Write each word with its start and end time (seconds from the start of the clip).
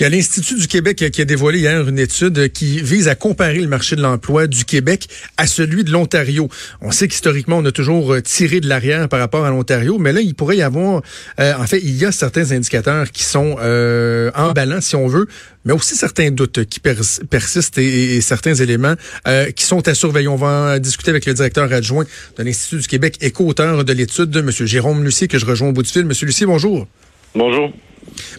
Il 0.00 0.06
y 0.06 0.10
l'Institut 0.10 0.56
du 0.58 0.66
Québec 0.66 1.04
qui 1.12 1.20
a 1.22 1.24
dévoilé 1.24 1.60
hier 1.60 1.88
une 1.88 2.00
étude 2.00 2.50
qui 2.52 2.80
vise 2.80 3.06
à 3.06 3.14
comparer 3.14 3.60
le 3.60 3.68
marché 3.68 3.94
de 3.94 4.02
l'emploi 4.02 4.48
du 4.48 4.64
Québec 4.64 5.06
à 5.36 5.46
celui 5.46 5.84
de 5.84 5.92
l'Ontario. 5.92 6.48
On 6.80 6.90
sait 6.90 7.06
qu'historiquement, 7.06 7.58
on 7.58 7.64
a 7.64 7.70
toujours 7.70 8.14
euh, 8.14 8.20
tiré 8.20 8.58
de 8.60 8.68
l'arrière 8.68 9.08
par 9.08 9.20
rapport 9.20 9.44
à 9.44 9.50
l'Ontario, 9.50 9.98
mais 9.98 10.12
là, 10.12 10.20
il 10.20 10.34
pourrait 10.34 10.56
y 10.56 10.62
avoir, 10.62 11.02
euh, 11.38 11.52
en 11.56 11.66
fait, 11.66 11.78
il 11.78 11.96
y 11.96 12.04
a 12.04 12.10
certains 12.10 12.50
indicateurs 12.50 13.12
qui 13.12 13.22
sont 13.22 13.56
euh, 13.60 14.32
emballants, 14.34 14.80
si 14.80 14.96
on 14.96 15.06
veut, 15.06 15.28
mais 15.64 15.72
aussi 15.72 15.94
certains 15.94 16.30
doutes 16.30 16.64
qui 16.64 16.80
persistent 16.80 17.78
et, 17.78 18.20
certains 18.20 18.54
éléments 18.54 18.94
euh, 19.28 19.50
qui 19.52 19.64
sont 19.64 19.86
à 19.86 19.94
surveiller. 19.94 20.28
On 20.28 20.36
va 20.36 20.74
en 20.74 20.78
discuter 20.78 21.10
avec 21.10 21.24
le 21.26 21.34
directeur 21.34 21.72
adjoint 21.72 22.04
de 22.36 22.42
l'Institut 22.42 22.78
du 22.78 22.88
Québec 22.88 23.18
et 23.20 23.30
co-auteur 23.30 23.84
de 23.84 23.92
l'étude, 23.92 24.34
M. 24.36 24.50
Jérôme 24.50 25.04
Lucier, 25.04 25.28
que 25.28 25.38
je 25.38 25.46
rejoins 25.46 25.68
au 25.68 25.72
bout 25.72 25.82
du 25.82 25.90
fil. 25.90 26.02
M. 26.02 26.12
Lucier, 26.22 26.46
bonjour. 26.46 26.88
Bonjour. 27.34 27.72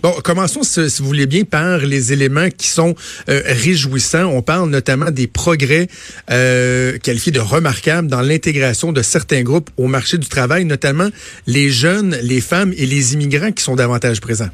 Bon, 0.02 0.12
commençons, 0.24 0.64
si 0.64 1.02
vous 1.02 1.08
voulez 1.08 1.26
bien, 1.26 1.44
par 1.44 1.80
les 1.80 2.14
éléments 2.14 2.50
qui 2.50 2.68
sont 2.68 2.96
euh, 3.30 3.42
réjouissants. 3.46 4.26
On 4.26 4.41
parle 4.41 4.70
notamment 4.70 5.12
des 5.12 5.27
progrès 5.27 5.88
euh, 6.32 6.98
qualifiés 6.99 7.32
de 7.32 7.40
remarquables 7.40 8.08
dans 8.08 8.21
l'intégration 8.21 8.91
de 8.91 9.02
certains 9.02 9.43
groupes 9.43 9.70
au 9.77 9.88
marché 9.88 10.18
du 10.18 10.27
travail, 10.27 10.66
notamment 10.66 11.10
les 11.48 11.70
jeunes, 11.70 12.16
les 12.21 12.41
femmes 12.41 12.74
et 12.77 12.86
les 12.86 13.13
immigrants 13.13 13.52
qui 13.52 13.63
sont 13.63 13.76
davantage 13.76 14.21
présents. 14.21 14.49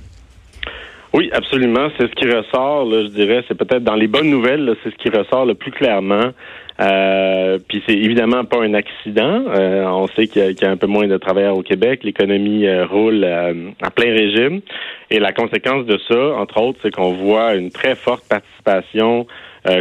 Oui, 1.13 1.29
absolument. 1.33 1.89
C'est 1.97 2.07
ce 2.07 2.15
qui 2.15 2.25
ressort, 2.25 2.89
je 2.89 3.07
dirais, 3.07 3.43
c'est 3.47 3.57
peut-être 3.57 3.83
dans 3.83 3.95
les 3.95 4.07
bonnes 4.07 4.29
nouvelles, 4.29 4.75
c'est 4.83 4.91
ce 4.91 4.95
qui 4.95 5.09
ressort 5.09 5.45
le 5.45 5.55
plus 5.55 5.71
clairement. 5.71 6.31
Euh, 6.81 7.59
puis 7.67 7.83
c'est 7.87 7.95
évidemment 7.95 8.43
pas 8.45 8.61
un 8.61 8.73
accident. 8.73 9.43
Euh, 9.47 9.85
on 9.85 10.07
sait 10.07 10.27
qu'il 10.27 10.55
y, 10.59 10.65
a 10.65 10.69
un 10.69 10.77
peu 10.77 10.87
moins 10.87 11.07
de 11.07 11.17
travailleurs 11.17 11.57
au 11.57 11.61
Québec. 11.61 12.03
L'économie 12.03 12.65
euh, 12.65 12.85
roule 12.85 13.23
à 13.23 13.91
plein 13.91 14.11
régime. 14.11 14.61
Et 15.09 15.19
la 15.19 15.31
conséquence 15.31 15.85
de 15.85 15.99
ça, 16.07 16.35
entre 16.35 16.59
autres, 16.61 16.79
c'est 16.81 16.91
qu'on 16.91 17.11
voit 17.13 17.55
une 17.55 17.69
très 17.69 17.95
forte 17.95 18.27
participation, 18.27 19.27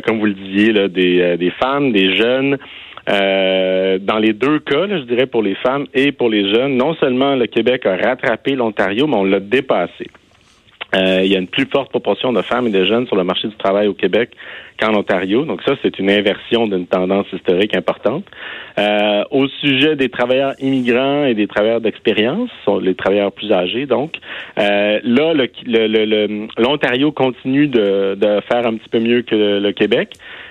comme 0.04 0.18
vous 0.18 0.26
le 0.26 0.34
disiez, 0.34 0.72
des 0.88 1.52
femmes, 1.60 1.92
des 1.92 2.16
jeunes. 2.16 2.58
dans 3.06 4.18
les 4.18 4.32
deux 4.32 4.58
cas, 4.58 4.88
je 4.88 5.04
dirais 5.04 5.26
pour 5.26 5.42
les 5.42 5.54
femmes 5.54 5.86
et 5.94 6.10
pour 6.10 6.28
les 6.28 6.52
jeunes, 6.52 6.76
non 6.76 6.94
seulement 6.94 7.36
le 7.36 7.46
Québec 7.46 7.86
a 7.86 7.96
rattrapé 7.96 8.56
l'Ontario, 8.56 9.06
mais 9.06 9.16
on 9.16 9.24
l'a 9.24 9.40
dépassé. 9.40 10.08
Euh, 10.94 11.20
il 11.22 11.30
y 11.30 11.36
a 11.36 11.38
une 11.38 11.46
plus 11.46 11.66
forte 11.66 11.90
proportion 11.90 12.32
de 12.32 12.42
femmes 12.42 12.66
et 12.66 12.70
de 12.70 12.84
jeunes 12.84 13.06
sur 13.06 13.16
le 13.16 13.24
marché 13.24 13.48
du 13.48 13.56
travail 13.56 13.86
au 13.86 13.94
Québec 13.94 14.30
qu'en 14.80 14.94
Ontario. 14.94 15.44
Donc 15.44 15.62
ça, 15.62 15.74
c'est 15.82 15.98
une 15.98 16.10
inversion 16.10 16.66
d'une 16.66 16.86
tendance 16.86 17.26
historique 17.32 17.76
importante. 17.76 18.24
Euh, 18.78 19.22
au 19.30 19.46
sujet 19.46 19.94
des 19.94 20.08
travailleurs 20.08 20.54
immigrants 20.60 21.24
et 21.24 21.34
des 21.34 21.46
travailleurs 21.46 21.80
d'expérience, 21.80 22.50
les 22.82 22.94
travailleurs 22.94 23.32
plus 23.32 23.52
âgés, 23.52 23.86
donc, 23.86 24.14
euh, 24.58 25.00
là, 25.04 25.34
l'Ontario 26.58 27.08
le, 27.08 27.12
continue 27.12 27.66
de, 27.66 28.16
de, 28.16 28.40
faire 28.50 28.66
un 28.66 28.74
petit 28.74 28.88
peu 28.88 29.00
mieux 29.00 29.22
que 29.22 29.34
le, 29.34 29.72
Québec, 29.72 30.10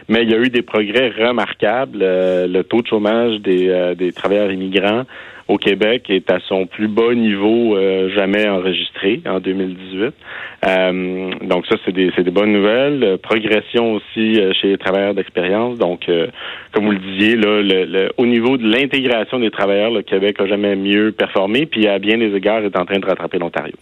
mais 0.09 0.23
il 0.23 0.29
y 0.29 0.33
a 0.33 0.37
eu 0.37 0.49
des 0.49 0.61
progrès 0.63 1.09
remarquables. 1.09 1.99
le 1.99 2.61
taux 2.63 2.81
de 2.81 2.87
chômage 2.87 3.39
des, 3.39 3.93
des 3.95 4.11
travailleurs 4.11 4.51
immigrants 4.51 5.05
au 5.49 5.57
Québec 5.57 6.09
est 6.09 6.31
à 6.31 6.39
son 6.47 6.67
plus 6.67 6.87
bas 6.87 7.15
niveau 7.15 7.75
euh, 7.75 8.09
jamais 8.15 8.47
enregistré 8.47 9.21
en 9.25 9.39
2018. 9.39 10.13
Euh, 10.67 11.31
donc 11.43 11.65
ça, 11.67 11.75
c'est 11.85 11.93
des, 11.93 12.11
des, 12.11 12.31
bonnes 12.31 12.51
nouvelles. 12.51 13.17
Progression 13.21 13.93
aussi 13.93 14.39
euh, 14.39 14.51
chez 14.59 14.69
les 14.69 14.77
travailleurs 14.77 15.13
d'expérience. 15.13 15.77
Donc, 15.77 16.09
comme 16.73 16.85
vous 16.85 16.91
le 16.91 16.99
disiez, 16.99 17.35
là, 17.35 17.61
le, 17.61 18.09
au 18.17 18.25
niveau 18.25 18.57
de 18.57 18.67
l'intégration 18.69 19.39
des 19.39 19.51
travailleurs, 19.51 19.91
le 19.91 20.01
Québec 20.01 20.35
a 20.39 20.47
jamais 20.47 20.75
mieux 20.75 21.11
performé, 21.11 21.65
puis 21.65 21.87
à 21.87 21.99
bien 21.99 22.17
des 22.17 22.35
égards 22.35 22.63
est 22.63 22.77
en 22.77 22.85
train 22.85 22.99
de 22.99 23.05
rattraper 23.05 23.39
l'Ontario. 23.39 23.73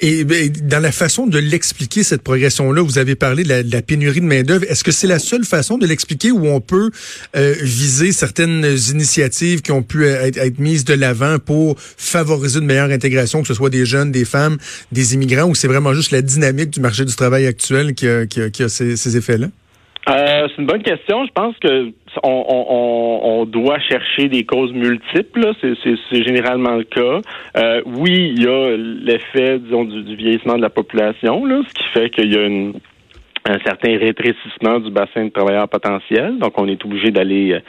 Et 0.00 0.24
ben, 0.24 0.50
dans 0.62 0.82
la 0.82 0.92
façon 0.92 1.26
de 1.26 1.38
l'expliquer, 1.38 2.02
cette 2.02 2.22
progression-là, 2.22 2.82
vous 2.82 2.98
avez 2.98 3.16
parlé 3.16 3.42
de 3.44 3.70
la, 3.70 3.82
pénurie 3.82 4.20
de 4.20 4.26
main-d'œuvre. 4.26 4.64
Est-ce 4.68 4.84
que 4.84 4.92
c'est 4.92 5.06
la 5.06 5.18
seule 5.18 5.44
façon 5.44 5.78
de 5.78 5.86
l'expliquer 5.86 6.30
où 6.30 6.46
on 6.46 6.60
peut 6.60 6.90
viser 7.34 8.12
certaines 8.12 8.64
initiatives 8.92 9.62
qui 9.62 9.72
ont 9.72 9.82
pu 9.82 10.06
être, 10.06 10.38
être 10.38 10.58
mises 10.58 10.84
de 10.84 10.94
l'avant 10.94 11.38
pour 11.38 11.74
favoriser 11.78 12.60
une 12.60 12.66
meilleure 12.66 12.90
intégration, 12.90 13.42
que 13.42 13.48
ce 13.48 13.54
soit 13.54 13.70
des 13.70 13.84
jeunes, 13.84 14.10
des 14.10 14.24
femmes, 14.24 14.56
des 14.92 15.14
immigrants, 15.14 15.48
ou 15.48 15.54
c'est 15.54 15.68
vraiment 15.68 15.92
juste 15.92 16.13
la 16.14 16.22
dynamique 16.22 16.70
du 16.70 16.80
marché 16.80 17.04
du 17.04 17.14
travail 17.14 17.46
actuel 17.46 17.94
qui 17.94 18.06
a, 18.06 18.68
ces, 18.68 19.16
effets-là? 19.16 19.48
Euh, 20.08 20.48
c'est 20.48 20.60
une 20.60 20.66
bonne 20.66 20.82
question. 20.82 21.24
Je 21.24 21.32
pense 21.32 21.56
que 21.58 21.90
on, 22.22 23.46
doit 23.46 23.78
chercher 23.80 24.28
des 24.28 24.44
causes 24.44 24.72
multiples. 24.72 25.52
C'est 25.60 26.24
généralement 26.24 26.76
le 26.76 26.84
cas. 26.84 27.20
Euh, 27.56 27.82
oui, 27.86 28.32
il 28.36 28.42
y 28.42 28.46
a 28.46 28.76
l'effet, 28.76 29.58
disons, 29.58 29.84
du, 29.84 30.14
vieillissement 30.16 30.56
de 30.56 30.62
la 30.62 30.70
population, 30.70 31.44
là, 31.44 31.60
ce 31.68 31.74
qui 31.74 31.88
fait 31.92 32.10
qu'il 32.10 32.32
y 32.32 32.36
a 32.36 32.46
une 32.46 32.74
un 33.46 33.58
certain 33.60 33.98
rétrécissement 33.98 34.80
du 34.80 34.90
bassin 34.90 35.26
de 35.26 35.30
travailleurs 35.30 35.68
potentiels. 35.68 36.38
Donc, 36.38 36.58
on 36.58 36.66
est 36.66 36.82
obligé 36.84 37.10
d'aller 37.10 37.52
euh, 37.52 37.60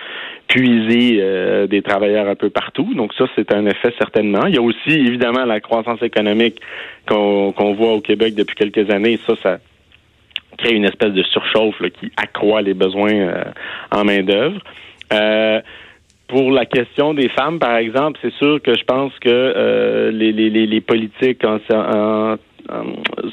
puiser 0.47 1.17
euh, 1.19 1.67
des 1.67 1.81
travailleurs 1.81 2.29
un 2.29 2.35
peu 2.35 2.49
partout. 2.49 2.93
Donc, 2.95 3.13
ça, 3.13 3.25
c'est 3.35 3.53
un 3.53 3.65
effet 3.65 3.93
certainement. 3.97 4.45
Il 4.47 4.55
y 4.55 4.57
a 4.57 4.61
aussi, 4.61 4.91
évidemment, 4.91 5.43
la 5.43 5.59
croissance 5.59 6.01
économique 6.01 6.61
qu'on 7.07 7.73
voit 7.77 7.93
au 7.93 8.01
Québec 8.01 8.35
depuis 8.35 8.55
quelques 8.55 8.89
années. 8.89 9.19
Ça, 9.27 9.33
ça 9.43 9.57
crée 10.57 10.75
une 10.75 10.85
espèce 10.85 11.11
de 11.11 11.23
surchauffe 11.23 11.81
qui 11.99 12.09
accroît 12.15 12.61
les 12.61 12.73
besoins 12.73 13.13
euh, 13.13 13.43
en 13.91 14.05
main-d'œuvre. 14.05 14.61
pour 16.29 16.51
la 16.51 16.65
question 16.65 17.13
des 17.13 17.27
femmes, 17.27 17.59
par 17.59 17.75
exemple, 17.75 18.17
c'est 18.21 18.33
sûr 18.35 18.61
que 18.61 18.75
je 18.75 18.83
pense 18.85 19.11
que 19.19 20.09
les, 20.13 20.31
les, 20.31 20.49
les, 20.49 20.81
politiques 20.81 21.43
en, 21.43 21.57
en 21.69 22.31
euh, 22.31 22.35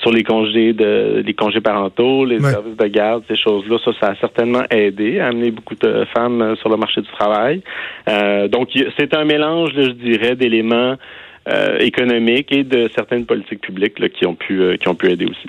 sur 0.00 0.12
les 0.12 0.22
congés 0.24 0.72
de 0.72 1.22
les 1.24 1.34
congés 1.34 1.60
parentaux, 1.60 2.24
les 2.24 2.40
services 2.40 2.76
de 2.76 2.86
garde, 2.86 3.22
ces 3.28 3.36
choses-là, 3.36 3.78
ça, 3.84 3.92
ça 4.00 4.06
a 4.08 4.14
certainement 4.16 4.62
aidé 4.70 5.20
à 5.20 5.28
amener 5.28 5.50
beaucoup 5.50 5.74
de 5.74 6.04
femmes 6.14 6.42
euh, 6.42 6.56
sur 6.56 6.68
le 6.68 6.76
marché 6.76 7.00
du 7.00 7.08
travail. 7.08 7.62
Euh, 8.08 8.48
donc, 8.48 8.68
c'est 8.98 9.14
un 9.14 9.24
mélange, 9.24 9.70
je 9.74 9.90
dirais, 9.90 10.36
d'éléments 10.36 10.96
économiques 11.80 12.52
et 12.52 12.62
de 12.62 12.88
certaines 12.94 13.26
politiques 13.26 13.62
publiques 13.62 13.94
qui 14.12 14.26
ont 14.26 14.36
pu 14.36 14.78
qui 14.78 14.86
ont 14.86 14.94
pu 14.94 15.10
aider 15.10 15.26
aussi. 15.26 15.48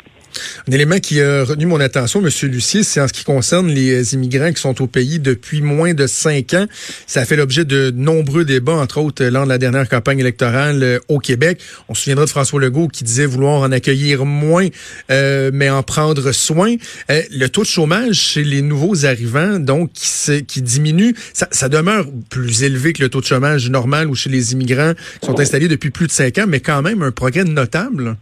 Un 0.68 0.72
élément 0.72 1.00
qui 1.00 1.22
a 1.22 1.44
retenu 1.44 1.66
mon 1.66 1.80
attention, 1.80 2.22
Monsieur 2.22 2.48
Lucier, 2.48 2.84
c'est 2.84 3.02
en 3.02 3.08
ce 3.08 3.14
qui 3.14 3.24
concerne 3.24 3.68
les 3.68 4.14
immigrants 4.14 4.52
qui 4.52 4.62
sont 4.62 4.82
au 4.82 4.88
pays 4.88 5.20
depuis 5.20 5.62
moins 5.62 5.94
de 5.94 6.08
cinq 6.08 6.54
ans. 6.54 6.66
Ça 7.08 7.22
a 7.22 7.26
fait 7.26 7.36
l'objet 7.36 7.66
de 7.66 7.92
nombreux 7.92 8.46
débats, 8.46 8.74
entre 8.74 9.00
autres 9.00 9.24
lors 9.26 9.44
de 9.44 9.50
la 9.50 9.58
dernière 9.58 9.88
campagne 9.90 10.20
électorale 10.20 10.84
euh, 10.84 11.00
au 11.08 11.20
Québec. 11.20 11.60
On 11.90 11.94
se 11.94 12.04
souviendra 12.04 12.26
de 12.26 12.30
François 12.30 12.60
Legault 12.60 12.88
qui 12.88 13.04
disait 13.04 13.26
vouloir 13.26 13.62
en 13.62 13.72
accueillir 13.72 14.26
moins, 14.26 14.68
euh, 15.12 15.52
mais 15.54 15.70
en 15.70 15.84
prendre 15.84 16.32
soin. 16.32 16.76
Euh, 17.10 17.22
le 17.32 17.48
taux 17.48 17.62
de 17.62 17.68
chômage 17.68 18.16
chez 18.16 18.44
les 18.44 18.62
nouveaux 18.62 19.06
arrivants, 19.06 19.60
donc, 19.60 19.92
qui, 19.94 20.46
qui 20.46 20.62
diminue, 20.62 21.16
ça, 21.34 21.48
ça, 21.52 21.70
demeure 21.70 22.06
plus 22.30 22.64
élevé 22.64 22.94
que 22.94 23.02
le 23.02 23.10
taux 23.10 23.22
de 23.22 23.26
chômage 23.26 23.70
normal 23.70 24.10
ou 24.10 24.16
chez 24.16 24.30
les 24.30 24.54
immigrants 24.54 24.94
qui 25.22 25.26
sont 25.26 25.40
installés 25.40 25.68
depuis 25.68 25.90
plus 25.90 26.08
de 26.08 26.12
cinq 26.12 26.38
ans, 26.38 26.46
mais 26.48 26.60
quand 26.60 26.82
même 26.82 27.02
un 27.02 27.12
progrès 27.12 27.44
notable. 27.44 28.16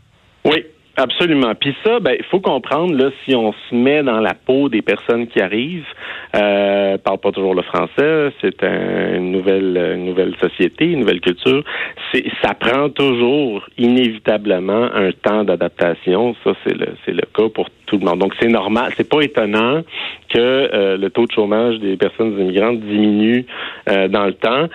Oui, 0.46 0.66
Absolument. 0.97 1.56
Puis 1.56 1.74
ça, 1.85 2.00
ben, 2.02 2.16
il 2.19 2.25
faut 2.25 2.41
comprendre 2.41 2.93
là, 2.93 3.11
si 3.23 3.34
on 3.34 3.53
se 3.53 3.73
met 3.76 4.03
dans 4.03 4.20
la 4.20 4.34
peau 4.34 4.67
des 4.67 4.82
personnes 4.82 5.28
qui 5.28 5.40
arrivent, 5.40 5.88
euh, 6.35 6.97
parle 6.97 7.17
pas 7.20 7.32
toujours 7.32 7.55
le 7.55 7.61
français, 7.61 8.34
c'est 8.41 8.61
une 8.61 9.32
nouvelle, 9.32 9.96
une 9.96 10.05
nouvelle 10.05 10.35
société, 10.38 10.85
une 10.85 10.99
nouvelle 10.99 11.22
culture. 11.22 11.64
C'est, 12.11 12.26
ça 12.43 12.53
prend 12.53 12.90
toujours 12.90 13.66
inévitablement 13.78 14.90
un 14.93 15.11
temps 15.14 15.46
d'adaptation. 15.46 16.35
Ça, 16.43 16.53
c'est 16.66 16.78
le, 16.78 16.88
c'est 17.05 17.14
le 17.14 17.23
cas 17.34 17.47
pour 17.47 17.70
tout 17.85 17.97
le 17.97 18.05
monde. 18.05 18.20
Donc 18.20 18.34
c'est 18.40 18.49
normal, 18.49 18.91
c'est 18.97 19.08
pas 19.08 19.22
étonnant 19.22 19.82
que 20.29 20.40
euh, 20.40 20.97
le 20.97 21.09
taux 21.09 21.26
de 21.26 21.32
chômage 21.32 21.79
des 21.79 21.96
personnes 21.96 22.37
immigrantes 22.40 22.82
diminue 22.82 23.46
euh, 23.90 24.09
dans 24.09 24.26
le 24.26 24.34
temps. 24.34 24.67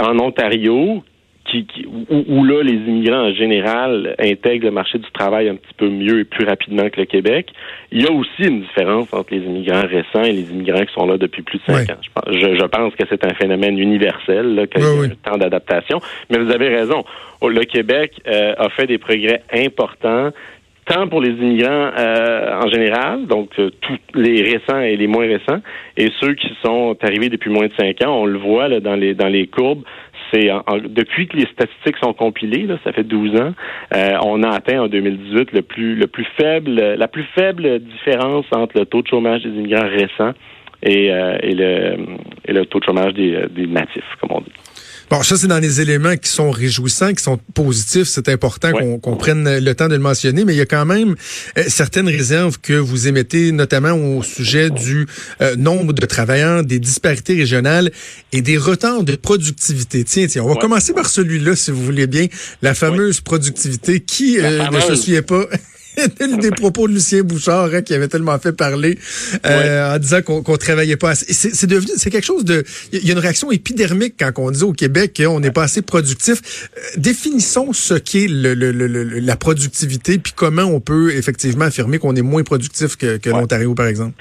en 0.00 0.18
Ontario, 0.18 1.02
qui, 1.48 1.86
où, 1.86 2.44
là, 2.44 2.62
les 2.62 2.74
immigrants 2.74 3.28
en 3.28 3.32
général 3.32 4.14
intègrent 4.18 4.66
le 4.66 4.70
marché 4.70 4.98
du 4.98 5.10
travail 5.12 5.48
un 5.48 5.54
petit 5.54 5.74
peu 5.76 5.88
mieux 5.88 6.20
et 6.20 6.24
plus 6.24 6.44
rapidement 6.44 6.88
que 6.90 7.00
le 7.00 7.06
Québec. 7.06 7.48
Il 7.90 8.02
y 8.02 8.06
a 8.06 8.12
aussi 8.12 8.44
une 8.44 8.60
différence 8.60 9.12
entre 9.12 9.34
les 9.34 9.40
immigrants 9.40 9.86
récents 9.86 10.22
et 10.22 10.32
les 10.32 10.50
immigrants 10.50 10.84
qui 10.84 10.92
sont 10.92 11.06
là 11.06 11.16
depuis 11.16 11.42
plus 11.42 11.58
de 11.58 11.64
cinq 11.72 11.90
ans. 11.90 12.00
Je, 12.26 12.66
pense 12.66 12.94
que 12.94 13.04
c'est 13.08 13.24
un 13.24 13.34
phénomène 13.34 13.78
universel, 13.78 14.54
là, 14.54 14.66
qu'il 14.66 14.82
y 14.82 14.84
a 14.84 14.88
un 14.88 15.08
temps 15.08 15.38
d'adaptation. 15.38 16.00
Mais 16.30 16.38
vous 16.38 16.50
avez 16.50 16.68
raison. 16.68 17.04
Le 17.42 17.64
Québec 17.64 18.12
euh, 18.26 18.54
a 18.58 18.68
fait 18.70 18.86
des 18.86 18.98
progrès 18.98 19.42
importants 19.52 20.30
tant 20.88 21.06
pour 21.06 21.20
les 21.20 21.30
immigrants 21.30 21.90
euh, 21.96 22.60
en 22.62 22.68
général, 22.68 23.26
donc 23.26 23.50
euh, 23.58 23.70
tous 23.80 23.98
les 24.14 24.42
récents 24.42 24.80
et 24.80 24.96
les 24.96 25.06
moins 25.06 25.26
récents, 25.26 25.60
et 25.96 26.10
ceux 26.20 26.34
qui 26.34 26.50
sont 26.62 26.96
arrivés 27.02 27.28
depuis 27.28 27.50
moins 27.50 27.66
de 27.66 27.72
cinq 27.78 28.02
ans. 28.02 28.22
On 28.22 28.26
le 28.26 28.38
voit 28.38 28.68
là, 28.68 28.80
dans 28.80 28.96
les 28.96 29.14
dans 29.14 29.28
les 29.28 29.46
courbes. 29.46 29.82
C'est 30.32 30.50
depuis 30.88 31.28
que 31.28 31.36
les 31.36 31.46
statistiques 31.46 31.96
sont 32.02 32.12
compilées, 32.12 32.66
là, 32.66 32.78
ça 32.84 32.92
fait 32.92 33.04
12 33.04 33.40
ans, 33.40 33.52
euh, 33.94 34.18
on 34.24 34.42
a 34.42 34.50
atteint 34.50 34.82
en 34.82 34.88
2018 34.88 35.52
le 35.52 35.62
plus 35.62 35.94
le 35.94 36.06
plus 36.06 36.26
faible 36.36 36.70
la 36.72 37.08
plus 37.08 37.24
faible 37.34 37.80
différence 37.80 38.46
entre 38.52 38.78
le 38.78 38.86
taux 38.86 39.02
de 39.02 39.08
chômage 39.08 39.42
des 39.42 39.50
immigrants 39.50 39.88
récents 39.88 40.34
et, 40.82 41.06
et 41.06 41.54
le 41.54 41.96
et 42.44 42.52
le 42.52 42.66
taux 42.66 42.80
de 42.80 42.84
chômage 42.84 43.14
des, 43.14 43.46
des 43.50 43.66
natifs, 43.66 44.16
comme 44.20 44.30
on 44.32 44.40
dit. 44.40 44.52
Bon, 45.10 45.22
ça, 45.22 45.38
c'est 45.38 45.46
dans 45.46 45.58
les 45.58 45.80
éléments 45.80 46.16
qui 46.16 46.28
sont 46.28 46.50
réjouissants, 46.50 47.14
qui 47.14 47.22
sont 47.22 47.38
positifs. 47.54 48.08
C'est 48.08 48.28
important 48.28 48.72
qu'on 49.00 49.16
prenne 49.16 49.58
le 49.58 49.74
temps 49.74 49.88
de 49.88 49.94
le 49.94 50.00
mentionner, 50.00 50.44
mais 50.44 50.54
il 50.54 50.58
y 50.58 50.62
a 50.62 50.66
quand 50.66 50.84
même 50.84 51.14
euh, 51.56 51.64
certaines 51.68 52.08
réserves 52.08 52.58
que 52.60 52.74
vous 52.74 53.08
émettez, 53.08 53.52
notamment 53.52 53.92
au 53.92 54.22
sujet 54.22 54.68
du 54.68 55.06
euh, 55.40 55.56
nombre 55.56 55.94
de 55.94 56.04
travailleurs, 56.04 56.62
des 56.62 56.78
disparités 56.78 57.34
régionales 57.34 57.90
et 58.32 58.42
des 58.42 58.58
retards 58.58 59.02
de 59.02 59.16
productivité. 59.16 60.04
Tiens, 60.04 60.26
tiens, 60.26 60.42
on 60.42 60.48
va 60.48 60.56
commencer 60.56 60.92
par 60.92 61.08
celui-là, 61.08 61.56
si 61.56 61.70
vous 61.70 61.82
voulez 61.82 62.06
bien, 62.06 62.26
la 62.60 62.74
fameuse 62.74 63.20
productivité. 63.20 64.00
Qui 64.00 64.38
euh, 64.38 64.68
ne 64.70 64.80
se 64.80 64.94
souvient 64.94 65.22
pas 65.22 65.46
des 66.40 66.50
propos 66.50 66.88
de 66.88 66.94
Lucien 66.94 67.22
Bouchard 67.22 67.70
hein, 67.74 67.82
qui 67.82 67.94
avait 67.94 68.08
tellement 68.08 68.38
fait 68.38 68.56
parler 68.56 68.98
euh, 69.46 69.94
en 69.94 69.98
disant 69.98 70.22
qu'on 70.22 70.56
travaillait 70.56 70.96
pas 70.96 71.10
assez. 71.10 71.32
C'est 71.32 71.66
devenu, 71.68 71.90
c'est 71.96 72.10
quelque 72.10 72.24
chose 72.24 72.44
de, 72.44 72.64
il 72.92 73.06
y 73.06 73.10
a 73.10 73.12
une 73.12 73.18
réaction 73.18 73.50
épidermique 73.50 74.14
quand 74.18 74.30
on 74.38 74.50
dit 74.50 74.62
au 74.62 74.72
Québec 74.72 75.12
qu'on 75.16 75.40
n'est 75.40 75.50
pas 75.50 75.64
assez 75.64 75.82
productif. 75.82 76.68
Euh, 76.76 76.80
définissons 76.96 77.72
ce 77.72 77.94
qu'est 77.94 78.28
le, 78.28 78.54
la 79.20 79.36
productivité 79.36 80.18
puis 80.18 80.32
comment 80.34 80.62
on 80.64 80.80
peut 80.80 81.12
effectivement 81.14 81.66
affirmer 81.66 81.98
qu'on 81.98 82.14
est 82.16 82.22
moins 82.22 82.42
productif 82.42 82.96
que, 82.96 83.16
que 83.18 83.30
l'Ontario 83.30 83.74
par 83.74 83.86
exemple. 83.86 84.14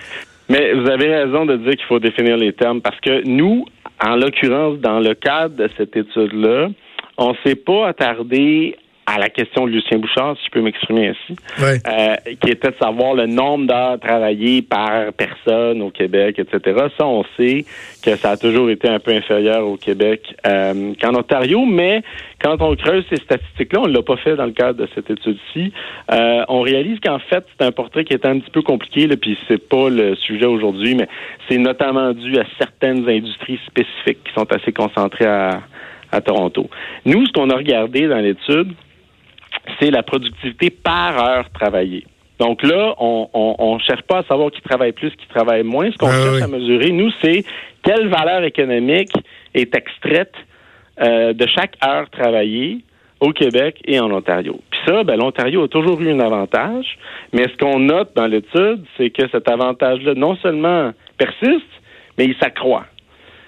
Mais 0.50 0.74
vous 0.74 0.90
avez 0.90 1.14
raison 1.14 1.46
de 1.46 1.58
dire 1.58 1.72
qu'il 1.72 1.86
faut 1.88 2.00
définir 2.00 2.38
les 2.38 2.54
termes 2.54 2.82
parce 2.82 3.00
que 3.02 3.28
nous, 3.28 3.66
en 4.02 4.16
l'occurrence, 4.16 4.80
dans 4.80 5.00
le 5.00 5.14
cadre 5.14 5.56
de 5.56 5.70
cette 5.78 5.96
étude-là, 5.96 6.70
on 7.18 7.36
s'est 7.44 7.56
pas 7.56 7.88
attardé 7.88 8.78
à 9.08 9.18
la 9.18 9.30
question 9.30 9.66
de 9.66 9.72
Lucien 9.72 10.00
Bouchard, 10.00 10.36
si 10.38 10.46
je 10.48 10.52
peux 10.52 10.62
m'exprimer 10.62 11.08
ainsi, 11.08 11.40
euh, 11.62 12.16
qui 12.42 12.52
était 12.52 12.72
de 12.72 12.76
savoir 12.76 13.14
le 13.14 13.26
nombre 13.26 13.66
d'heures 13.66 13.98
travaillées 14.02 14.62
par 14.62 15.14
personne 15.14 15.82
au 15.82 15.92
Québec, 15.92 16.38
etc. 16.40 16.88
Ça, 16.98 17.08
on 17.08 17.24
sait 17.38 17.64
que 18.04 18.18
ça 18.18 18.32
a 18.32 18.38
toujours 18.38 18.70
été 18.70 18.90
un 18.90 19.00
peu 19.00 19.12
inférieur 19.12 19.66
au 19.66 19.78
Québec 19.78 20.36
euh, 20.46 20.94
qu'en 21.02 21.16
Ontario, 21.16 21.66
mais 21.66 22.04
quand 22.44 22.62
on 22.62 22.76
creuse 22.76 23.06
ces 23.10 23.16
statistiques-là, 23.16 23.80
on 23.80 23.88
ne 23.88 23.94
l'a 23.94 24.02
pas 24.02 24.18
fait 24.18 24.36
dans 24.36 24.46
le 24.46 24.52
cadre 24.52 24.78
de 24.78 24.90
cette 24.94 25.10
étude-ci, 25.10 25.72
euh, 26.12 26.44
on 26.50 26.60
réalise 26.60 27.00
qu'en 27.00 27.20
fait, 27.20 27.46
c'est 27.58 27.66
un 27.66 27.72
portrait 27.72 28.04
qui 28.04 28.14
est 28.14 28.26
un 28.26 28.40
petit 28.40 28.52
peu 28.52 28.62
compliqué, 28.62 29.08
là, 29.08 29.16
puis 29.16 29.38
c'est 29.48 29.70
pas 29.70 29.90
le 29.90 30.16
sujet 30.16 30.48
aujourd'hui, 30.48 30.96
mais 30.96 31.08
c'est 31.48 31.58
notamment 31.58 32.12
dû 32.12 32.38
à 32.38 32.44
certaines 32.60 33.08
industries 33.08 33.60
spécifiques 33.68 34.22
qui 34.26 34.34
sont 34.34 34.52
assez 34.52 34.74
concentrées 34.74 35.28
à, 35.28 35.62
à 36.12 36.20
Toronto. 36.20 36.70
Nous, 37.06 37.26
ce 37.26 37.32
qu'on 37.32 37.50
a 37.50 37.56
regardé 37.56 38.08
dans 38.10 38.20
l'étude, 38.20 38.74
c'est 39.80 39.92
la 39.92 40.04
productivité 40.04 40.70
par 40.70 41.24
heure 41.24 41.50
travaillée. 41.52 42.06
Donc 42.40 42.62
là, 42.62 42.94
on 43.00 43.76
ne 43.76 43.80
cherche 43.80 44.04
pas 44.04 44.20
à 44.20 44.24
savoir 44.24 44.52
qui 44.52 44.62
travaille 44.62 44.92
plus, 44.92 45.10
qui 45.12 45.28
travaille 45.28 45.64
moins. 45.64 45.92
Ce 45.92 45.98
qu'on 45.98 46.08
ah 46.08 46.22
cherche 46.22 46.42
à 46.44 46.48
mesurer, 46.48 46.92
nous, 46.92 47.10
c'est 47.22 47.44
quelle 47.84 48.08
valeur 48.10 48.44
économique 48.44 49.12
est 49.56 49.76
extraite 49.76 50.34
euh, 51.02 51.34
de 51.34 51.48
chaque 51.48 51.76
heure 51.84 52.10
travaillée 52.10 52.80
au 53.20 53.32
Québec 53.32 53.82
et 53.86 54.00
en 54.00 54.12
Ontario. 54.12 54.60
Puis 54.70 54.80
ça, 54.86 55.04
ben, 55.04 55.16
l'Ontario 55.16 55.64
a 55.64 55.68
toujours 55.68 56.00
eu 56.02 56.12
un 56.12 56.20
avantage, 56.20 56.98
mais 57.34 57.44
ce 57.44 57.58
qu'on 57.58 57.80
note 57.80 58.12
dans 58.16 58.28
l'étude, 58.28 58.84
c'est 58.98 59.10
que 59.10 59.28
cet 59.32 59.50
avantage-là 59.50 60.14
non 60.14 60.36
seulement 60.38 60.92
persiste, 61.18 61.66
mais 62.18 62.26
il 62.26 62.36
s'accroît. 62.40 62.86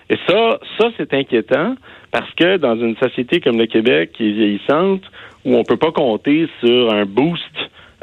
Et 0.09 0.17
ça, 0.27 0.59
ça 0.79 0.89
c'est 0.97 1.13
inquiétant 1.13 1.75
parce 2.11 2.31
que 2.33 2.57
dans 2.57 2.75
une 2.75 2.95
société 2.97 3.39
comme 3.39 3.59
le 3.59 3.67
Québec 3.67 4.11
qui 4.13 4.29
est 4.29 4.31
vieillissante, 4.31 5.03
où 5.45 5.55
on 5.55 5.63
peut 5.63 5.77
pas 5.77 5.91
compter 5.91 6.47
sur 6.59 6.91
un 6.93 7.05
boost 7.05 7.43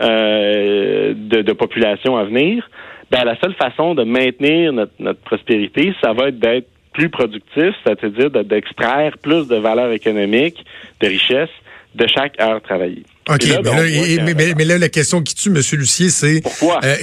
euh, 0.01 1.15
de, 1.15 1.53
population 1.53 2.17
à 2.17 2.25
venir, 2.25 2.69
ben 3.11 3.25
la 3.25 3.39
seule 3.39 3.55
façon 3.55 3.95
de 3.95 4.05
maintenir 4.05 4.73
notre, 4.73 4.93
notre 4.99 5.21
prospérité, 5.21 5.95
ça 6.03 6.13
va 6.13 6.29
être 6.29 6.39
d'être 6.39 6.69
plus 6.93 7.09
productif, 7.11 7.75
c'est-à-dire 7.85 8.31
d'extraire 8.31 9.19
plus 9.19 9.47
de 9.49 9.57
valeur 9.57 9.93
économique, 9.93 10.65
de 11.01 11.07
richesse 11.07 11.51
de 11.95 12.07
chaque 12.07 12.41
heure 12.41 12.61
travaillée. 12.63 13.05
OK, 13.29 13.45
ben, 13.65 14.55
mais, 14.57 14.65
là, 14.65 14.79
la 14.79 14.89
question 14.89 15.21
qui 15.21 15.35
tue, 15.35 15.49
M. 15.49 15.61
Lucier, 15.73 16.11
c'est... 16.11 16.43
Pourquoi? 16.43 16.81
Euh, 16.85 16.97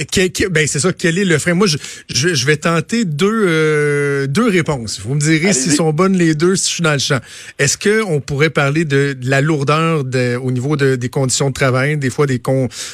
ben, 0.50 0.66
c'est 0.66 0.78
ça, 0.78 0.90
quel 0.94 1.18
est 1.18 1.24
le 1.24 1.38
frein? 1.38 1.52
Moi, 1.52 1.66
je, 1.66 1.76
je, 2.08 2.46
vais 2.46 2.56
tenter 2.56 3.04
deux, 3.04 3.44
euh, 3.46 4.26
deux 4.26 4.48
réponses. 4.48 5.00
Vous 5.04 5.14
me 5.14 5.20
direz 5.20 5.52
s'ils 5.52 5.72
sont 5.72 5.92
bonnes 5.92 6.16
les 6.16 6.34
deux, 6.34 6.56
si 6.56 6.70
je 6.70 6.74
suis 6.76 6.82
dans 6.82 6.94
le 6.94 6.98
champ. 6.98 7.18
Est-ce 7.58 7.76
qu'on 7.76 8.22
pourrait 8.22 8.48
parler 8.48 8.86
de, 8.86 9.14
la 9.22 9.42
lourdeur 9.42 10.04
de, 10.04 10.36
au 10.36 10.50
niveau 10.50 10.78
de, 10.78 10.96
des 10.96 11.10
conditions 11.10 11.50
de 11.50 11.54
travail, 11.54 11.98
des 11.98 12.08
fois 12.08 12.26
des 12.26 12.40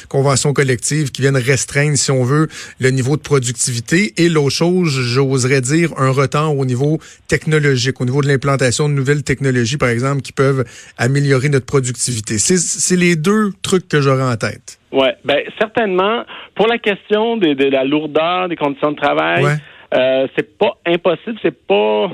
conventions 0.09 0.51
collectives 0.51 1.11
qui 1.11 1.21
viennent 1.21 1.37
restreindre, 1.37 1.97
si 1.97 2.11
on 2.11 2.25
veut, 2.25 2.49
le 2.79 2.89
niveau 2.89 3.15
de 3.15 3.21
productivité? 3.21 4.13
Et 4.17 4.27
l'autre 4.27 4.55
chose, 4.55 4.91
j'oserais 4.91 5.61
dire, 5.61 5.93
un 5.95 6.09
retard 6.09 6.57
au 6.57 6.65
niveau 6.65 6.99
technologique, 7.29 8.01
au 8.01 8.05
niveau 8.05 8.21
de 8.21 8.27
l'implantation 8.27 8.89
de 8.89 8.93
nouvelles 8.93 9.23
technologies, 9.23 9.77
par 9.77 9.89
exemple, 9.89 10.21
qui 10.21 10.33
peuvent 10.33 10.65
améliorer 10.97 11.47
notre 11.47 11.65
productivité. 11.65 12.37
C'est 12.37 12.97
les 12.97 13.20
deux 13.21 13.51
trucs 13.61 13.87
que 13.87 14.01
j'aurais 14.01 14.23
en 14.23 14.35
tête. 14.35 14.79
Oui, 14.91 15.07
ben 15.23 15.39
certainement. 15.59 16.23
Pour 16.55 16.67
la 16.67 16.77
question 16.77 17.37
de, 17.37 17.69
la 17.69 17.83
lourdeur 17.83 18.49
des 18.49 18.55
conditions 18.55 18.91
de 18.91 18.97
travail, 18.97 19.45
euh, 19.93 20.27
c'est 20.35 20.57
pas 20.57 20.77
impossible, 20.85 21.37
c'est 21.41 21.65
pas 21.65 22.09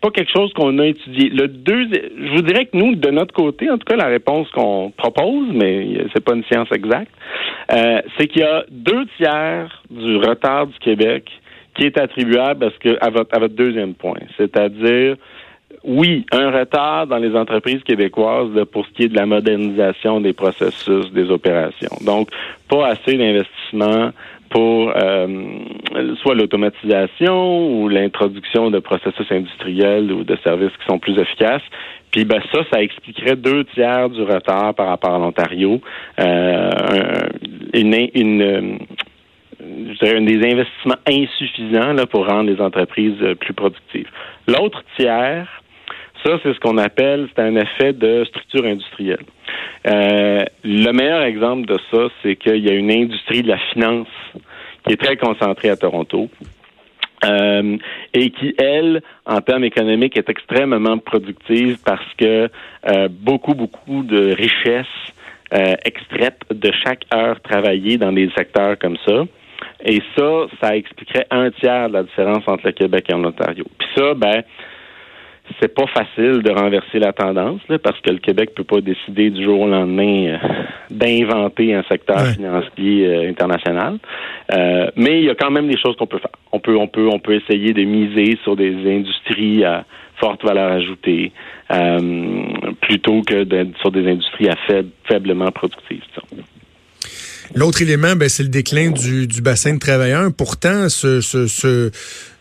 pas 0.00 0.10
quelque 0.10 0.30
chose 0.30 0.52
qu'on 0.52 0.78
a 0.78 0.86
étudié. 0.86 1.30
Le 1.30 1.48
deux, 1.48 1.88
je 1.90 2.36
vous 2.36 2.42
dirais 2.42 2.66
que 2.66 2.76
nous, 2.76 2.94
de 2.94 3.10
notre 3.10 3.34
côté, 3.34 3.70
en 3.70 3.78
tout 3.78 3.84
cas, 3.86 3.96
la 3.96 4.06
réponse 4.06 4.48
qu'on 4.50 4.92
propose, 4.96 5.48
mais 5.52 5.98
c'est 6.12 6.22
pas 6.22 6.34
une 6.34 6.44
science 6.44 6.68
exacte, 6.72 7.10
euh, 7.72 8.00
c'est 8.16 8.26
qu'il 8.28 8.42
y 8.42 8.44
a 8.44 8.64
deux 8.70 9.06
tiers 9.16 9.82
du 9.90 10.16
retard 10.16 10.66
du 10.66 10.78
Québec 10.78 11.30
qui 11.74 11.84
est 11.84 11.98
attribuable 11.98 12.64
à, 12.64 12.70
ce 12.70 12.78
que, 12.78 12.98
à, 13.00 13.10
votre, 13.10 13.34
à 13.34 13.38
votre 13.38 13.54
deuxième 13.54 13.94
point, 13.94 14.20
c'est-à-dire 14.36 15.16
oui, 15.86 16.26
un 16.32 16.50
retard 16.50 17.06
dans 17.06 17.18
les 17.18 17.36
entreprises 17.36 17.82
québécoises 17.84 18.50
pour 18.72 18.84
ce 18.86 18.90
qui 18.90 19.04
est 19.04 19.08
de 19.08 19.14
la 19.14 19.24
modernisation 19.24 20.20
des 20.20 20.32
processus, 20.32 21.12
des 21.12 21.30
opérations. 21.30 21.96
Donc, 22.04 22.28
pas 22.68 22.88
assez 22.88 23.16
d'investissement 23.16 24.10
pour 24.50 24.92
euh, 24.96 25.26
soit 26.22 26.34
l'automatisation 26.34 27.68
ou 27.68 27.88
l'introduction 27.88 28.70
de 28.70 28.80
processus 28.80 29.30
industriels 29.30 30.10
ou 30.12 30.24
de 30.24 30.36
services 30.44 30.76
qui 30.78 30.86
sont 30.86 30.98
plus 30.98 31.18
efficaces. 31.18 31.62
Puis 32.10 32.24
ben 32.24 32.40
ça, 32.52 32.60
ça 32.72 32.82
expliquerait 32.82 33.36
deux 33.36 33.64
tiers 33.64 34.08
du 34.10 34.22
retard 34.22 34.74
par 34.74 34.88
rapport 34.88 35.14
à 35.14 35.18
l'Ontario. 35.18 35.80
Euh, 36.18 36.70
une, 37.74 38.08
une 38.14 38.78
je 39.60 40.04
dirais, 40.04 40.20
des 40.20 40.52
investissements 40.52 40.98
insuffisants 41.08 41.92
là, 41.92 42.06
pour 42.06 42.26
rendre 42.26 42.50
les 42.50 42.60
entreprises 42.60 43.18
plus 43.40 43.54
productives. 43.54 44.08
L'autre 44.48 44.82
tiers, 44.96 45.62
ça, 46.24 46.38
c'est 46.42 46.54
ce 46.54 46.60
qu'on 46.60 46.78
appelle, 46.78 47.28
c'est 47.34 47.42
un 47.42 47.56
effet 47.56 47.92
de 47.92 48.24
structure 48.24 48.64
industrielle. 48.64 49.24
Euh, 49.86 50.44
le 50.64 50.92
meilleur 50.92 51.22
exemple 51.22 51.66
de 51.66 51.78
ça, 51.90 52.08
c'est 52.22 52.36
qu'il 52.36 52.64
y 52.64 52.70
a 52.70 52.74
une 52.74 52.90
industrie 52.90 53.42
de 53.42 53.48
la 53.48 53.58
finance 53.72 54.08
qui 54.86 54.94
est 54.94 55.00
très 55.00 55.16
concentrée 55.16 55.70
à 55.70 55.76
Toronto. 55.76 56.28
Euh, 57.24 57.78
et 58.12 58.30
qui, 58.30 58.54
elle, 58.58 59.02
en 59.24 59.40
termes 59.40 59.64
économiques, 59.64 60.18
est 60.18 60.28
extrêmement 60.28 60.98
productive 60.98 61.78
parce 61.84 62.06
que 62.18 62.48
euh, 62.88 63.08
beaucoup, 63.10 63.54
beaucoup 63.54 64.02
de 64.02 64.32
richesses 64.32 64.86
extraites 65.84 66.42
de 66.50 66.72
chaque 66.84 67.04
heure 67.14 67.40
travaillée 67.40 67.98
dans 67.98 68.12
des 68.12 68.28
secteurs 68.36 68.76
comme 68.78 68.96
ça. 69.06 69.24
Et 69.84 70.02
ça, 70.16 70.46
ça 70.60 70.76
expliquerait 70.76 71.26
un 71.30 71.50
tiers 71.52 71.88
de 71.88 71.94
la 71.94 72.02
différence 72.02 72.42
entre 72.48 72.66
le 72.66 72.72
Québec 72.72 73.06
et 73.08 73.12
l'Ontario. 73.12 73.64
Puis 73.78 73.88
ça, 73.96 74.14
ben, 74.14 74.42
c'est 75.60 75.74
pas 75.74 75.86
facile 75.86 76.42
de 76.42 76.50
renverser 76.50 76.98
la 76.98 77.12
tendance 77.12 77.60
parce 77.82 78.00
que 78.00 78.10
le 78.10 78.18
Québec 78.18 78.50
peut 78.54 78.64
pas 78.64 78.80
décider 78.80 79.30
du 79.30 79.44
jour 79.44 79.60
au 79.60 79.68
lendemain 79.68 80.26
euh, 80.26 80.38
d'inventer 80.90 81.74
un 81.74 81.82
secteur 81.84 82.26
financier 82.26 83.06
euh, 83.06 83.28
international. 83.28 83.98
Euh, 84.52 84.90
mais 84.96 85.20
il 85.20 85.24
y 85.24 85.30
a 85.30 85.34
quand 85.34 85.50
même 85.50 85.68
des 85.68 85.78
choses 85.78 85.96
qu'on 85.96 86.06
peut 86.06 86.18
faire. 86.18 86.30
On 86.52 86.60
peut 86.60 86.76
on 86.76 86.88
peut 86.88 87.08
on 87.12 87.18
peut 87.18 87.34
essayer 87.34 87.72
de 87.72 87.82
miser 87.82 88.38
sur 88.42 88.56
des 88.56 88.74
industries 88.74 89.64
à 89.64 89.84
forte 90.16 90.42
valeur 90.44 90.72
ajoutée 90.72 91.32
plutôt 92.80 93.20
que 93.22 93.44
sur 93.80 93.90
des 93.90 94.10
industries 94.10 94.48
à 94.48 94.56
faible, 94.66 94.88
faiblement 95.04 95.50
productives. 95.50 96.02
L'autre 97.54 97.82
élément, 97.82 98.16
ben, 98.16 98.28
c'est 98.28 98.42
le 98.42 98.48
déclin 98.48 98.90
du, 98.90 99.26
du 99.26 99.40
bassin 99.40 99.74
de 99.74 99.78
travailleurs. 99.78 100.30
Pourtant, 100.36 100.88
ce, 100.88 101.20
ce, 101.20 101.46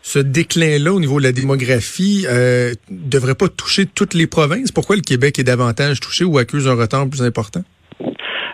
ce 0.06 0.20
déclin-là 0.20 0.94
au 0.94 1.00
niveau 1.00 1.20
de 1.20 1.26
la 1.26 1.32
démographie 1.32 2.28
euh, 2.30 2.74
devrait 2.92 3.34
pas 3.34 3.48
toucher 3.48 3.88
toutes 3.88 4.14
les 4.14 4.28
provinces. 4.28 4.72
Pourquoi 4.72 4.96
le 4.96 5.02
Québec 5.02 5.40
est 5.40 5.44
davantage 5.44 6.00
touché 6.00 6.24
ou 6.24 6.38
accuse 6.38 6.68
un 6.68 6.76
retard 6.76 7.10
plus 7.10 7.24
important? 7.24 7.62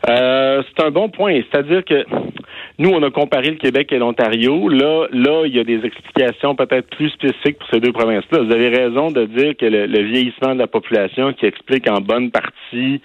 Euh, 0.10 0.63
c'est 0.63 0.84
un 0.84 0.91
bon 0.91 1.10
point. 1.10 1.41
C'est-à-dire 1.51 1.84
que 1.84 2.05
nous, 2.79 2.89
on 2.89 3.03
a 3.03 3.12
comparé 3.12 3.50
le 3.50 3.58
Québec 3.58 3.91
et 3.91 3.98
l'Ontario. 3.98 4.70
Là, 4.70 5.08
là, 5.12 5.43
il 5.46 5.53
y 5.53 5.60
a 5.60 5.65
des 5.65 5.86
explications 5.86 6.55
peut-être 6.55 6.88
plus 6.96 7.10
spécifiques 7.10 7.58
pour 7.60 7.67
ces 7.70 7.81
deux 7.81 7.91
provinces-là. 7.91 8.43
Vous 8.43 8.51
avez 8.51 8.70
raison 8.70 9.12
de 9.12 9.25
dire 9.25 9.53
que 9.58 9.65
le, 9.65 10.03
vieillissement 10.03 10.53
de 10.55 10.60
la 10.60 10.67
population 10.67 11.34
qui 11.34 11.46
explique 11.46 11.89
en 11.91 12.00
bonne 12.00 12.31
partie 12.31 13.01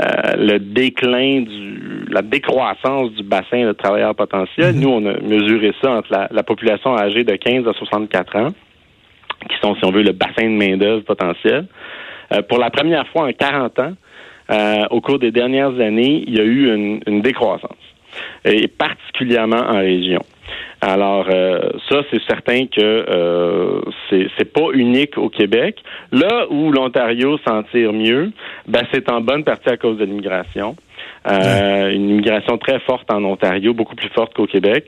euh, 0.00 0.36
le 0.36 0.58
déclin 0.58 1.40
du 1.42 2.04
la 2.10 2.22
décroissance 2.22 3.12
du 3.12 3.22
bassin 3.22 3.66
de 3.66 3.72
travailleurs 3.72 4.14
potentiels. 4.14 4.74
Mm-hmm. 4.74 4.80
Nous, 4.80 4.88
on 4.88 5.06
a 5.06 5.20
mesuré 5.20 5.72
ça 5.82 5.92
entre 5.92 6.12
la, 6.12 6.28
la, 6.30 6.42
population 6.42 6.96
âgée 6.96 7.24
de 7.24 7.34
15 7.34 7.66
à 7.66 7.72
64 7.72 8.36
ans, 8.36 8.48
qui 9.48 9.56
sont, 9.62 9.74
si 9.76 9.84
on 9.84 9.90
veut, 9.90 10.02
le 10.02 10.12
bassin 10.12 10.44
de 10.44 10.56
main-d'œuvre 10.56 11.02
potentiel. 11.02 11.66
Euh, 12.32 12.42
pour 12.42 12.58
la 12.58 12.70
première 12.70 13.06
fois 13.08 13.28
en 13.28 13.32
40 13.32 13.78
ans, 13.78 13.92
euh, 14.50 14.84
au 14.90 15.00
cours 15.00 15.18
des 15.18 15.30
dernières 15.30 15.78
années, 15.80 16.24
il 16.26 16.36
y 16.36 16.40
a 16.40 16.44
eu 16.44 16.74
une, 16.74 17.00
une 17.06 17.22
décroissance, 17.22 17.78
et 18.44 18.66
particulièrement 18.68 19.60
en 19.60 19.78
région. 19.78 20.22
Alors 20.80 21.26
euh, 21.28 21.58
ça, 21.90 22.02
c'est 22.10 22.22
certain 22.26 22.66
que 22.66 22.80
euh, 22.80 23.80
c'est 24.10 24.50
pas 24.50 24.68
unique 24.72 25.18
au 25.18 25.28
Québec. 25.28 25.82
Là 26.10 26.46
où 26.50 26.72
l'Ontario 26.72 27.38
s'en 27.46 27.62
tire 27.64 27.92
mieux, 27.92 28.32
ben 28.66 28.82
c'est 28.92 29.10
en 29.10 29.20
bonne 29.20 29.44
partie 29.44 29.68
à 29.68 29.76
cause 29.76 29.98
de 29.98 30.04
l'immigration. 30.04 30.76
Euh, 31.30 31.92
une 31.92 32.08
immigration 32.08 32.56
très 32.56 32.80
forte 32.80 33.10
en 33.12 33.22
Ontario, 33.24 33.74
beaucoup 33.74 33.94
plus 33.94 34.08
forte 34.08 34.32
qu'au 34.32 34.46
Québec. 34.46 34.86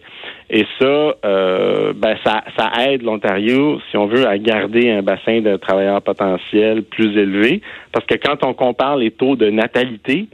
Et 0.48 0.64
ça, 0.80 1.14
euh, 1.26 1.92
ben 1.94 2.16
ça, 2.24 2.42
ça 2.58 2.70
aide 2.86 3.02
l'Ontario, 3.02 3.78
si 3.90 3.98
on 3.98 4.06
veut, 4.06 4.26
à 4.26 4.38
garder 4.38 4.90
un 4.90 5.02
bassin 5.02 5.40
de 5.42 5.56
travailleurs 5.56 6.00
potentiels 6.00 6.84
plus 6.84 7.18
élevé. 7.18 7.60
Parce 7.92 8.06
que 8.06 8.14
quand 8.14 8.46
on 8.46 8.54
compare 8.54 8.96
les 8.96 9.10
taux 9.10 9.36
de 9.36 9.50
natalité, 9.50 10.28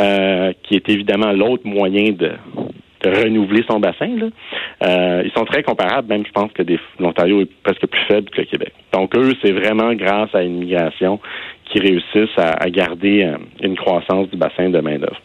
euh, 0.00 0.52
qui 0.62 0.76
est 0.76 0.88
évidemment 0.88 1.32
l'autre 1.32 1.66
moyen 1.66 2.12
de, 2.12 2.32
renouveler 3.08 3.64
son 3.68 3.80
bassin, 3.80 4.08
là, 4.16 4.26
euh, 4.82 5.22
ils 5.24 5.32
sont 5.32 5.44
très 5.44 5.62
comparables, 5.62 6.08
même 6.08 6.24
je 6.26 6.32
pense 6.32 6.52
que 6.52 6.62
l'Ontario 6.98 7.40
est 7.42 7.50
presque 7.62 7.86
plus 7.86 8.04
faible 8.06 8.30
que 8.30 8.40
le 8.40 8.46
Québec. 8.46 8.72
Donc 8.92 9.16
eux, 9.16 9.32
c'est 9.42 9.52
vraiment 9.52 9.94
grâce 9.94 10.34
à 10.34 10.42
l'immigration 10.42 11.20
qu'ils 11.64 11.82
réussissent 11.82 12.38
à, 12.38 12.68
garder 12.70 13.24
euh, 13.24 13.36
une 13.62 13.76
croissance 13.76 14.28
du 14.30 14.36
bassin 14.36 14.68
de 14.68 14.80
main-d'œuvre. 14.80 15.20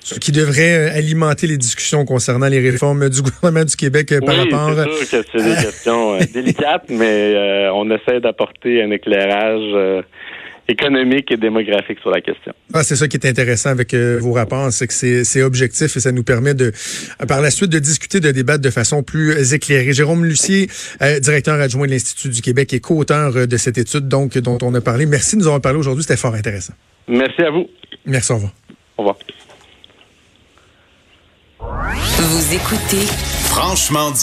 Ce 0.00 0.18
qui 0.18 0.32
devrait 0.32 0.90
euh, 0.90 0.98
alimenter 0.98 1.46
les 1.46 1.56
discussions 1.56 2.04
concernant 2.04 2.48
les 2.48 2.60
réformes 2.60 3.08
du 3.08 3.22
gouvernement 3.22 3.64
du 3.64 3.76
Québec 3.76 4.12
par 4.24 4.36
rapport. 4.36 4.70
C'est 4.98 5.04
sûr 5.04 5.24
que 5.24 5.28
c'est 5.38 5.44
des 5.44 5.62
questions 5.62 6.18
délicates, 6.34 6.86
mais 6.88 7.68
on 7.72 7.90
essaie 7.90 8.20
d'apporter 8.20 8.82
un 8.82 8.90
éclairage 8.90 10.04
économique 10.68 11.30
et 11.30 11.36
démographique 11.36 11.98
sur 12.00 12.10
la 12.10 12.20
question. 12.20 12.52
Ah, 12.72 12.82
c'est 12.82 12.96
ça 12.96 13.08
qui 13.08 13.16
est 13.16 13.26
intéressant 13.26 13.70
avec 13.70 13.94
euh, 13.94 14.18
vos 14.20 14.32
rapports, 14.32 14.72
c'est 14.72 14.86
que 14.86 15.24
c'est 15.24 15.42
objectif 15.42 15.96
et 15.96 16.00
ça 16.00 16.12
nous 16.12 16.22
permet 16.22 16.54
de, 16.54 16.72
par 17.26 17.40
la 17.40 17.50
suite, 17.50 17.70
de 17.70 17.78
discuter, 17.78 18.20
de 18.20 18.30
débattre 18.30 18.62
de 18.62 18.70
façon 18.70 19.02
plus 19.02 19.54
éclairée. 19.54 19.92
Jérôme 19.92 20.24
Lucier, 20.24 20.68
euh, 21.02 21.18
directeur 21.20 21.60
adjoint 21.60 21.86
de 21.86 21.92
l'Institut 21.92 22.28
du 22.28 22.40
Québec 22.42 22.72
et 22.72 22.80
co-auteur 22.80 23.36
euh, 23.36 23.46
de 23.46 23.56
cette 23.56 23.78
étude 23.78 24.08
donc 24.08 24.38
dont 24.38 24.58
on 24.62 24.74
a 24.74 24.80
parlé. 24.80 25.06
Merci 25.06 25.36
de 25.36 25.40
nous 25.40 25.46
avoir 25.46 25.60
parlé 25.60 25.78
aujourd'hui, 25.78 26.02
c'était 26.02 26.16
fort 26.16 26.34
intéressant. 26.34 26.74
Merci 27.08 27.42
à 27.42 27.50
vous. 27.50 27.68
Merci, 28.06 28.32
au 28.32 28.36
revoir. 28.36 28.52
Au 28.96 29.02
revoir. 29.02 29.16
Vous 31.60 32.54
écoutez 32.54 33.06
Franchement 33.52 34.12